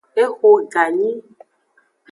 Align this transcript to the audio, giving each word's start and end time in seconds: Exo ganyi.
Exo 0.23 0.51
ganyi. 0.73 1.09